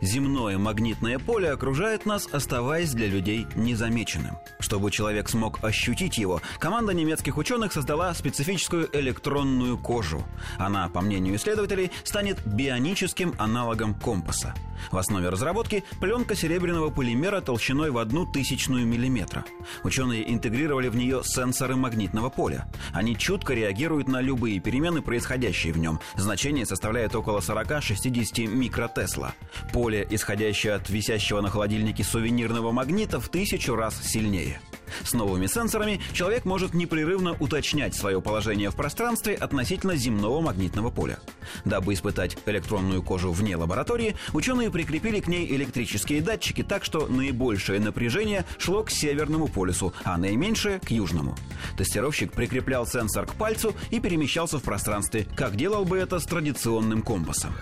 Земное 0.00 0.58
магнитное 0.58 1.18
поле 1.18 1.50
окружает 1.50 2.06
нас, 2.06 2.28
оставаясь 2.30 2.92
для 2.92 3.08
людей 3.08 3.46
незамеченным. 3.56 4.38
Чтобы 4.60 4.90
человек 4.90 5.28
смог 5.28 5.62
ощутить 5.64 6.18
его, 6.18 6.40
команда 6.58 6.94
немецких 6.94 7.36
ученых 7.36 7.72
создала 7.72 8.14
специфическую 8.14 8.88
электронную 8.92 9.76
кожу. 9.78 10.24
Она, 10.58 10.88
по 10.88 11.00
мнению 11.00 11.36
исследователей, 11.36 11.90
станет 12.04 12.44
бионическим 12.46 13.34
аналогом 13.38 13.94
компаса. 13.94 14.54
В 14.90 14.96
основе 14.96 15.28
разработки 15.28 15.84
пленка 16.00 16.34
серебряного 16.34 16.90
полимера 16.90 17.40
толщиной 17.40 17.90
в 17.90 17.98
одну 17.98 18.26
тысячную 18.26 18.86
миллиметра. 18.86 19.44
Ученые 19.82 20.32
интегрировали 20.32 20.88
в 20.88 20.96
нее 20.96 21.22
сенсоры 21.24 21.76
магнитного 21.76 22.30
поля. 22.30 22.68
Они 22.92 23.16
чутко 23.16 23.54
реагируют 23.54 24.08
на 24.08 24.20
любые 24.20 24.60
перемены, 24.60 25.02
происходящие 25.02 25.72
в 25.72 25.78
нем. 25.78 26.00
Значение 26.16 26.66
составляет 26.66 27.14
около 27.14 27.40
40-60 27.40 28.46
микротесла. 28.46 29.34
Поле, 29.72 29.87
исходящее 29.96 30.74
от 30.74 30.88
висящего 30.90 31.40
на 31.40 31.50
холодильнике 31.50 32.04
сувенирного 32.04 32.72
магнита, 32.72 33.20
в 33.20 33.28
тысячу 33.28 33.74
раз 33.74 34.00
сильнее. 34.02 34.60
С 35.04 35.12
новыми 35.12 35.46
сенсорами 35.46 36.00
человек 36.12 36.44
может 36.44 36.74
непрерывно 36.74 37.36
уточнять 37.38 37.94
свое 37.94 38.20
положение 38.20 38.70
в 38.70 38.76
пространстве 38.76 39.34
относительно 39.34 39.96
земного 39.96 40.40
магнитного 40.40 40.90
поля. 40.90 41.18
Дабы 41.64 41.94
испытать 41.94 42.36
электронную 42.46 43.02
кожу 43.02 43.32
вне 43.32 43.56
лаборатории, 43.56 44.16
ученые 44.32 44.70
прикрепили 44.70 45.20
к 45.20 45.28
ней 45.28 45.46
электрические 45.54 46.20
датчики 46.20 46.62
так, 46.62 46.84
что 46.84 47.06
наибольшее 47.06 47.80
напряжение 47.80 48.44
шло 48.58 48.82
к 48.82 48.90
северному 48.90 49.48
полюсу, 49.48 49.92
а 50.04 50.18
наименьшее– 50.18 50.80
к 50.84 50.90
южному. 50.90 51.36
Тестировщик 51.76 52.32
прикреплял 52.32 52.86
сенсор 52.86 53.26
к 53.26 53.34
пальцу 53.34 53.74
и 53.90 54.00
перемещался 54.00 54.58
в 54.58 54.62
пространстве, 54.62 55.26
как 55.36 55.56
делал 55.56 55.84
бы 55.84 55.98
это 55.98 56.18
с 56.18 56.24
традиционным 56.24 57.02
компасом. 57.02 57.54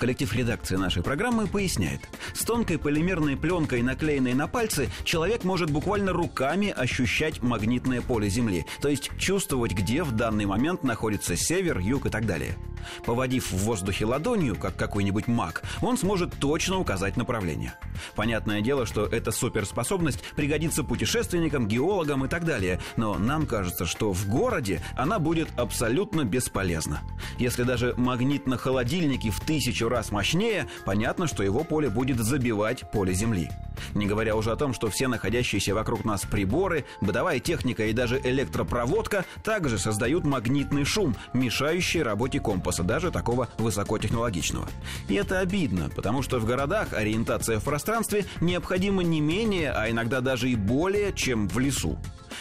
Коллектив 0.00 0.34
редакции 0.34 0.76
нашей 0.76 1.02
программы 1.02 1.46
поясняет. 1.46 2.00
С 2.32 2.42
тонкой 2.46 2.78
полимерной 2.78 3.36
пленкой, 3.36 3.82
наклеенной 3.82 4.32
на 4.32 4.48
пальцы, 4.48 4.88
человек 5.04 5.44
может 5.44 5.70
буквально 5.70 6.14
руками 6.14 6.70
ощущать 6.70 7.42
магнитное 7.42 8.00
поле 8.00 8.30
Земли, 8.30 8.64
то 8.80 8.88
есть 8.88 9.10
чувствовать, 9.18 9.72
где 9.72 10.02
в 10.02 10.12
данный 10.12 10.46
момент 10.46 10.84
находится 10.84 11.36
север, 11.36 11.80
юг 11.80 12.06
и 12.06 12.08
так 12.08 12.24
далее. 12.24 12.56
Поводив 13.04 13.50
в 13.50 13.56
воздухе 13.58 14.04
ладонью, 14.04 14.56
как 14.56 14.76
какой-нибудь 14.76 15.28
маг, 15.28 15.62
он 15.80 15.98
сможет 15.98 16.34
точно 16.38 16.78
указать 16.78 17.16
направление. 17.16 17.74
Понятное 18.14 18.60
дело, 18.60 18.86
что 18.86 19.06
эта 19.06 19.30
суперспособность 19.30 20.20
пригодится 20.36 20.84
путешественникам, 20.84 21.68
геологам 21.68 22.24
и 22.24 22.28
так 22.28 22.44
далее, 22.44 22.80
но 22.96 23.18
нам 23.18 23.46
кажется, 23.46 23.86
что 23.86 24.12
в 24.12 24.28
городе 24.28 24.82
она 24.96 25.18
будет 25.18 25.48
абсолютно 25.56 26.24
бесполезна. 26.24 27.00
Если 27.38 27.62
даже 27.62 27.94
магнит 27.96 28.46
на 28.46 28.56
холодильнике 28.56 29.30
в 29.30 29.40
тысячу 29.40 29.88
раз 29.88 30.10
мощнее, 30.10 30.68
понятно, 30.84 31.26
что 31.26 31.42
его 31.42 31.64
поле 31.64 31.88
будет 31.88 32.18
забивать 32.18 32.90
поле 32.90 33.12
Земли. 33.12 33.50
Не 33.94 34.06
говоря 34.06 34.36
уже 34.36 34.52
о 34.52 34.56
том, 34.56 34.74
что 34.74 34.90
все 34.90 35.08
находящиеся 35.08 35.74
вокруг 35.74 36.04
нас 36.04 36.22
приборы, 36.22 36.84
бытовая 37.00 37.40
техника 37.40 37.86
и 37.86 37.92
даже 37.92 38.20
электропроводка 38.22 39.24
также 39.42 39.78
создают 39.78 40.24
магнитный 40.24 40.84
шум, 40.84 41.16
мешающий 41.32 42.02
работе 42.02 42.40
компаса, 42.40 42.69
даже 42.78 43.10
такого 43.10 43.48
высокотехнологичного. 43.58 44.68
И 45.08 45.14
это 45.14 45.40
обидно, 45.40 45.90
потому 45.94 46.22
что 46.22 46.38
в 46.38 46.46
городах 46.46 46.92
ориентация 46.92 47.58
в 47.58 47.64
пространстве 47.64 48.24
необходима 48.40 49.02
не 49.02 49.20
менее, 49.20 49.72
а 49.72 49.90
иногда 49.90 50.20
даже 50.20 50.50
и 50.50 50.56
более, 50.56 51.12
чем 51.12 51.48
в 51.48 51.58
лесу. 51.58 51.98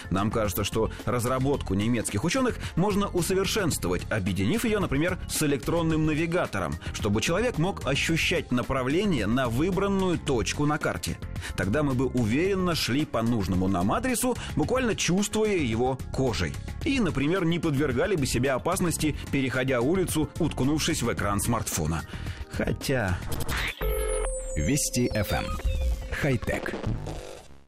Нам 0.09 0.31
кажется, 0.31 0.64
что 0.64 0.92
разработку 1.05 1.73
немецких 1.73 2.23
ученых 2.23 2.58
можно 2.75 3.08
усовершенствовать, 3.08 4.03
объединив 4.09 4.66
ее, 4.66 4.80
например, 4.80 5.17
с 5.30 5.42
электронным 5.44 6.05
навигатором, 6.05 6.75
чтобы 6.94 7.22
человек 7.22 7.58
мог 7.58 7.86
ощущать 7.86 8.52
направление 8.52 9.27
на 9.27 9.50
выбранную 9.50 10.17
точку 10.17 10.65
на 10.65 10.77
карте. 10.77 11.17
Тогда 11.55 11.83
мы 11.83 11.93
бы 11.93 12.08
уверенно 12.08 12.76
шли 12.76 13.05
по 13.05 13.21
нужному 13.21 13.67
нам 13.67 13.92
адресу, 13.92 14.36
буквально 14.55 14.95
чувствуя 14.95 15.55
его 15.55 15.98
кожей. 16.14 16.54
И, 16.86 16.99
например, 16.99 17.45
не 17.45 17.59
подвергали 17.59 18.15
бы 18.15 18.26
себя 18.26 18.55
опасности, 18.55 19.15
переходя 19.32 19.82
улицу, 19.82 20.30
уткнувшись 20.39 21.02
в 21.02 21.14
экран 21.14 21.39
смартфона. 21.39 22.04
Хотя... 22.52 23.17
Вести 24.55 25.09
FM. 25.14 25.45
Эм. 25.45 25.58
Хай-тек. 26.11 26.76